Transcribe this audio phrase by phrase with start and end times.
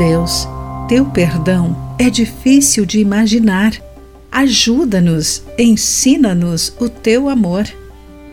[0.00, 0.48] Deus,
[0.88, 3.74] teu perdão é difícil de imaginar.
[4.32, 7.66] Ajuda-nos, ensina-nos o teu amor.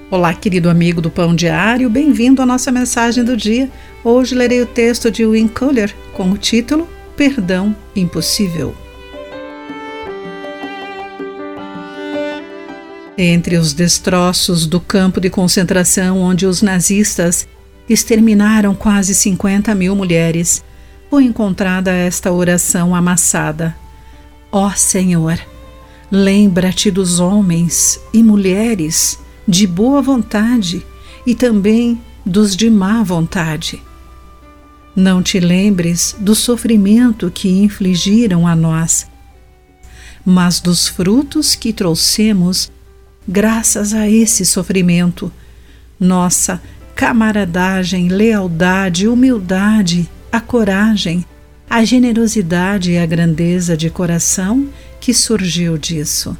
[0.09, 3.69] Olá, querido amigo do Pão Diário, bem-vindo à nossa mensagem do dia.
[4.01, 8.73] Hoje lerei o texto de Win Kohler com o título Perdão Impossível.
[13.17, 17.45] Entre os destroços do campo de concentração onde os nazistas
[17.89, 20.63] exterminaram quase 50 mil mulheres,
[21.09, 23.75] foi encontrada esta oração amassada:
[24.51, 25.39] Ó oh Senhor,
[26.11, 30.85] lembra-te dos homens e mulheres de boa vontade
[31.25, 33.81] e também dos de má vontade.
[34.95, 39.07] Não te lembres do sofrimento que infligiram a nós,
[40.25, 42.71] mas dos frutos que trouxemos
[43.27, 45.31] graças a esse sofrimento.
[45.99, 46.61] Nossa
[46.95, 51.25] camaradagem, lealdade, humildade, a coragem,
[51.69, 54.67] a generosidade e a grandeza de coração
[54.99, 56.37] que surgiu disso.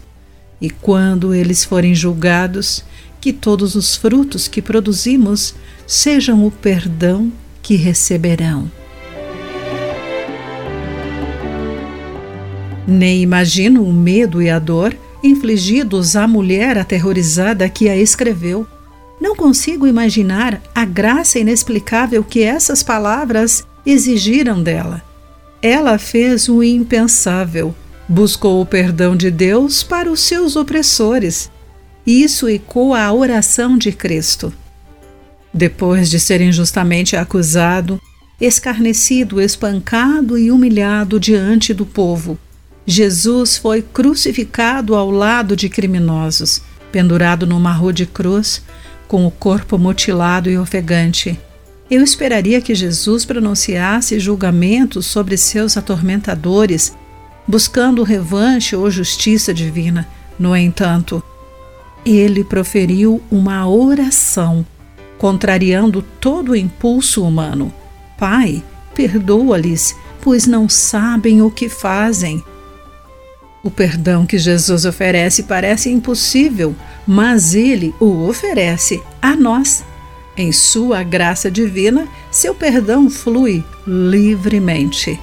[0.59, 2.83] E quando eles forem julgados,
[3.19, 8.71] que todos os frutos que produzimos sejam o perdão que receberão.
[12.87, 18.65] Nem imagino o medo e a dor infligidos à mulher aterrorizada que a escreveu.
[19.19, 25.01] Não consigo imaginar a graça inexplicável que essas palavras exigiram dela.
[25.61, 27.73] Ela fez o impensável,
[28.07, 31.49] buscou o perdão de Deus para os seus opressores
[32.07, 34.53] isso ecoa a oração de Cristo.
[35.53, 38.01] Depois de ser injustamente acusado,
[38.39, 42.39] escarnecido, espancado e humilhado diante do povo,
[42.85, 46.61] Jesus foi crucificado ao lado de criminosos,
[46.93, 48.63] pendurado numa rua de cruz,
[49.05, 51.37] com o corpo mutilado e ofegante.
[51.89, 56.93] Eu esperaria que Jesus pronunciasse julgamento sobre seus atormentadores,
[57.47, 60.07] buscando revanche ou justiça divina.
[60.37, 61.23] No entanto,
[62.05, 64.65] ele proferiu uma oração,
[65.17, 67.73] contrariando todo o impulso humano.
[68.17, 68.61] Pai,
[68.93, 72.43] perdoa-lhes, pois não sabem o que fazem.
[73.63, 76.75] O perdão que Jesus oferece parece impossível,
[77.05, 79.83] mas ele o oferece a nós.
[80.37, 85.19] Em sua graça divina, seu perdão flui livremente.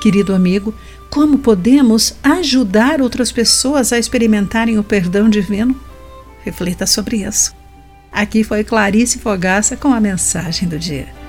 [0.00, 0.72] Querido amigo,
[1.10, 5.74] como podemos ajudar outras pessoas a experimentarem o perdão divino?
[6.44, 7.52] Reflita sobre isso.
[8.12, 11.21] Aqui foi Clarice Fogaça com a mensagem do dia.